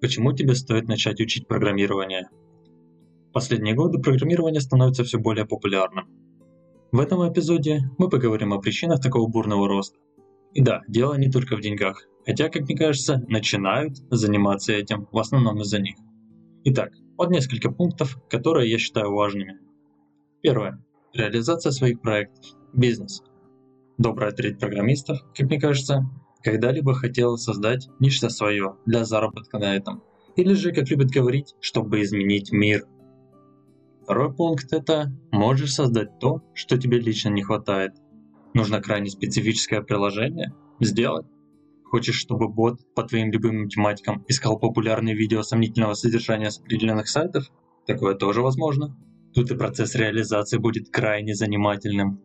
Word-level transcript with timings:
Почему 0.00 0.32
тебе 0.32 0.54
стоит 0.54 0.88
начать 0.88 1.20
учить 1.20 1.48
программирование? 1.48 2.28
Последние 3.32 3.74
годы 3.74 3.98
программирование 3.98 4.60
становится 4.60 5.04
все 5.04 5.18
более 5.18 5.46
популярным. 5.46 6.06
В 6.92 7.00
этом 7.00 7.30
эпизоде 7.30 7.90
мы 7.98 8.08
поговорим 8.08 8.52
о 8.52 8.60
причинах 8.60 9.00
такого 9.00 9.28
бурного 9.28 9.68
роста. 9.68 9.98
И 10.52 10.62
да, 10.62 10.82
дело 10.88 11.14
не 11.14 11.30
только 11.30 11.56
в 11.56 11.60
деньгах, 11.60 12.06
хотя, 12.24 12.48
как 12.48 12.62
мне 12.62 12.76
кажется, 12.76 13.22
начинают 13.28 13.96
заниматься 14.10 14.72
этим 14.72 15.08
в 15.12 15.18
основном 15.18 15.60
из-за 15.60 15.80
них. 15.80 15.96
Итак, 16.64 16.92
вот 17.16 17.30
несколько 17.30 17.70
пунктов, 17.70 18.18
которые 18.28 18.70
я 18.70 18.78
считаю 18.78 19.12
важными. 19.12 19.58
Первое. 20.42 20.82
Реализация 21.12 21.72
своих 21.72 22.00
проектов. 22.00 22.44
Бизнес. 22.72 23.22
Добрая 23.98 24.32
треть 24.32 24.58
программистов, 24.58 25.18
как 25.34 25.48
мне 25.48 25.58
кажется, 25.58 26.08
когда-либо 26.46 26.94
хотела 26.94 27.34
создать 27.34 27.88
нечто 27.98 28.28
свое 28.28 28.76
для 28.86 29.04
заработка 29.04 29.58
на 29.58 29.74
этом. 29.74 30.04
Или 30.36 30.54
же, 30.54 30.70
как 30.70 30.88
любят 30.88 31.10
говорить, 31.10 31.56
чтобы 31.60 32.02
изменить 32.02 32.52
мир. 32.52 32.84
Второй 34.04 34.32
пункт 34.32 34.72
это 34.72 35.12
можешь 35.32 35.74
создать 35.74 36.20
то, 36.20 36.44
что 36.54 36.78
тебе 36.78 37.00
лично 37.00 37.30
не 37.30 37.42
хватает. 37.42 37.94
Нужно 38.54 38.80
крайне 38.80 39.10
специфическое 39.10 39.82
приложение? 39.82 40.54
Сделать. 40.78 41.26
Хочешь, 41.82 42.14
чтобы 42.14 42.48
бот 42.48 42.78
по 42.94 43.02
твоим 43.02 43.32
любимым 43.32 43.68
тематикам 43.68 44.24
искал 44.28 44.56
популярные 44.56 45.16
видео 45.16 45.42
сомнительного 45.42 45.94
содержания 45.94 46.52
с 46.52 46.60
определенных 46.60 47.08
сайтов? 47.08 47.50
Такое 47.88 48.14
тоже 48.14 48.40
возможно. 48.40 48.96
Тут 49.34 49.50
и 49.50 49.56
процесс 49.56 49.96
реализации 49.96 50.58
будет 50.58 50.90
крайне 50.90 51.34
занимательным. 51.34 52.20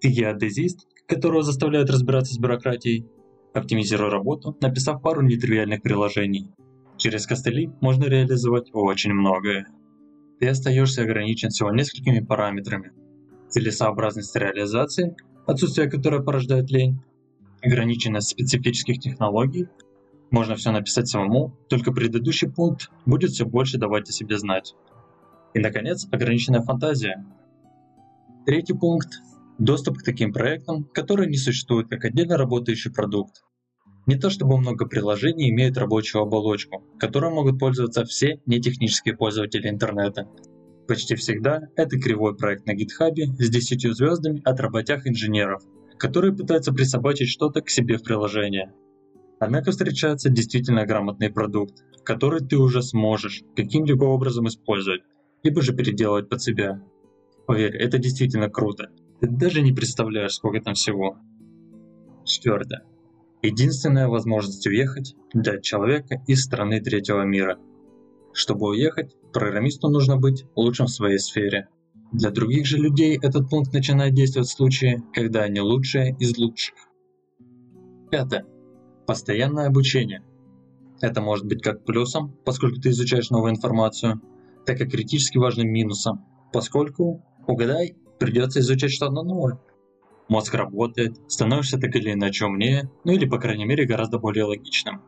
Ты 0.00 0.08
геодезист, 0.08 0.86
которого 1.06 1.42
заставляют 1.42 1.90
разбираться 1.90 2.32
с 2.32 2.38
бюрократией, 2.38 3.06
Оптимизируй 3.54 4.10
работу, 4.10 4.56
написав 4.60 5.00
пару 5.00 5.22
нетривиальных 5.22 5.80
приложений. 5.80 6.50
Через 6.96 7.24
костыли 7.24 7.70
можно 7.80 8.04
реализовать 8.04 8.70
очень 8.72 9.12
многое. 9.12 9.68
Ты 10.40 10.48
остаешься 10.48 11.02
ограничен 11.02 11.50
всего 11.50 11.70
несколькими 11.70 12.18
параметрами. 12.18 12.90
Целесообразность 13.48 14.34
реализации, 14.34 15.14
отсутствие 15.46 15.88
которой 15.88 16.24
порождает 16.24 16.68
лень, 16.72 17.00
ограниченность 17.62 18.30
специфических 18.30 18.98
технологий, 18.98 19.68
можно 20.32 20.56
все 20.56 20.72
написать 20.72 21.06
самому, 21.06 21.56
только 21.68 21.92
предыдущий 21.92 22.50
пункт 22.50 22.90
будет 23.06 23.30
все 23.30 23.46
больше 23.46 23.78
давать 23.78 24.08
о 24.08 24.12
себе 24.12 24.36
знать. 24.36 24.74
И, 25.54 25.60
наконец, 25.60 26.08
ограниченная 26.10 26.62
фантазия. 26.62 27.24
Третий 28.46 28.74
пункт 28.74 29.10
Доступ 29.58 29.98
к 29.98 30.02
таким 30.02 30.32
проектам, 30.32 30.84
которые 30.84 31.28
не 31.28 31.36
существуют 31.36 31.88
как 31.88 32.04
отдельно 32.04 32.36
работающий 32.36 32.92
продукт. 32.92 33.44
Не 34.06 34.16
то 34.16 34.28
чтобы 34.28 34.58
много 34.58 34.86
приложений 34.86 35.50
имеют 35.50 35.78
рабочую 35.78 36.22
оболочку, 36.22 36.82
которой 36.98 37.32
могут 37.32 37.60
пользоваться 37.60 38.04
все 38.04 38.40
нетехнические 38.46 39.16
пользователи 39.16 39.68
интернета. 39.68 40.28
Почти 40.88 41.14
всегда 41.14 41.62
это 41.76 41.98
кривой 41.98 42.36
проект 42.36 42.66
на 42.66 42.72
GitHub 42.72 43.14
с 43.14 43.48
10 43.48 43.96
звездами 43.96 44.42
от 44.44 44.58
работяг 44.58 45.06
инженеров, 45.06 45.62
которые 45.98 46.34
пытаются 46.34 46.72
присобачить 46.72 47.28
что-то 47.28 47.62
к 47.62 47.70
себе 47.70 47.96
в 47.96 48.02
приложение. 48.02 48.74
Однако 49.38 49.70
встречается 49.70 50.30
действительно 50.30 50.84
грамотный 50.84 51.30
продукт, 51.30 51.74
который 52.04 52.40
ты 52.40 52.56
уже 52.56 52.82
сможешь 52.82 53.44
каким-либо 53.54 54.04
образом 54.04 54.48
использовать, 54.48 55.02
либо 55.44 55.62
же 55.62 55.74
переделывать 55.74 56.28
под 56.28 56.42
себя. 56.42 56.82
Поверь, 57.46 57.76
это 57.76 57.98
действительно 57.98 58.50
круто, 58.50 58.90
ты 59.26 59.36
даже 59.36 59.62
не 59.62 59.72
представляешь, 59.72 60.34
сколько 60.34 60.60
там 60.60 60.74
всего. 60.74 61.16
Четвертое. 62.24 62.84
Единственная 63.42 64.08
возможность 64.08 64.66
уехать 64.66 65.14
для 65.32 65.60
человека 65.60 66.22
из 66.26 66.42
страны 66.42 66.80
третьего 66.80 67.22
мира. 67.22 67.58
Чтобы 68.32 68.68
уехать, 68.68 69.14
программисту 69.32 69.88
нужно 69.88 70.16
быть 70.16 70.44
лучшим 70.56 70.86
в 70.86 70.90
своей 70.90 71.18
сфере. 71.18 71.68
Для 72.12 72.30
других 72.30 72.66
же 72.66 72.78
людей 72.78 73.18
этот 73.20 73.50
пункт 73.50 73.72
начинает 73.72 74.14
действовать 74.14 74.48
в 74.48 74.52
случае, 74.52 75.02
когда 75.12 75.42
они 75.42 75.60
лучшие 75.60 76.16
из 76.18 76.36
лучших. 76.38 76.74
Пятое. 78.10 78.46
Постоянное 79.06 79.66
обучение. 79.66 80.22
Это 81.00 81.20
может 81.20 81.46
быть 81.46 81.62
как 81.62 81.84
плюсом, 81.84 82.36
поскольку 82.44 82.80
ты 82.80 82.90
изучаешь 82.90 83.30
новую 83.30 83.52
информацию, 83.52 84.20
так 84.64 84.80
и 84.80 84.86
критически 84.88 85.38
важным 85.38 85.68
минусом, 85.68 86.24
поскольку, 86.52 87.22
угадай, 87.46 87.96
придется 88.18 88.60
изучать 88.60 88.92
что-то 88.92 89.22
новое. 89.22 89.58
Мозг 90.28 90.54
работает, 90.54 91.18
становишься 91.30 91.78
так 91.78 91.94
или 91.96 92.12
иначе 92.12 92.46
умнее, 92.46 92.90
ну 93.04 93.12
или 93.12 93.26
по 93.26 93.38
крайней 93.38 93.66
мере 93.66 93.84
гораздо 93.84 94.18
более 94.18 94.44
логичным. 94.44 95.02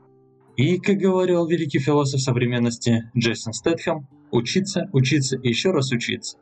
И, 0.57 0.79
как 0.79 0.97
говорил 0.97 1.47
великий 1.47 1.79
философ 1.79 2.21
современности 2.21 3.11
Джейсон 3.17 3.53
Стэтхэм, 3.53 4.09
учиться, 4.31 4.89
учиться 4.93 5.39
и 5.39 5.49
еще 5.49 5.71
раз 5.71 5.93
учиться. 5.93 6.39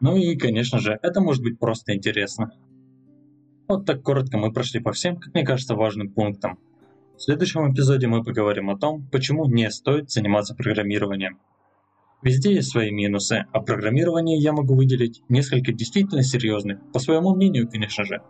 Ну 0.00 0.16
и, 0.16 0.36
конечно 0.36 0.78
же, 0.78 0.98
это 1.02 1.20
может 1.20 1.42
быть 1.42 1.58
просто 1.58 1.94
интересно. 1.94 2.52
Вот 3.68 3.84
так 3.84 4.02
коротко 4.02 4.38
мы 4.38 4.52
прошли 4.52 4.80
по 4.80 4.92
всем, 4.92 5.16
как 5.16 5.34
мне 5.34 5.44
кажется, 5.44 5.74
важным 5.74 6.10
пунктам. 6.10 6.58
В 7.16 7.22
следующем 7.22 7.72
эпизоде 7.72 8.06
мы 8.06 8.22
поговорим 8.22 8.70
о 8.70 8.78
том, 8.78 9.06
почему 9.10 9.46
не 9.46 9.70
стоит 9.70 10.10
заниматься 10.10 10.54
программированием. 10.54 11.38
Везде 12.20 12.54
есть 12.54 12.70
свои 12.70 12.90
минусы, 12.90 13.46
а 13.52 13.60
программирование 13.60 14.38
я 14.38 14.52
могу 14.52 14.74
выделить 14.74 15.22
несколько 15.28 15.72
действительно 15.72 16.24
серьезных, 16.24 16.80
по 16.92 16.98
своему 16.98 17.34
мнению, 17.34 17.68
конечно 17.68 18.04
же. 18.04 18.20